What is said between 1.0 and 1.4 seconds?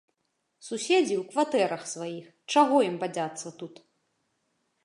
ў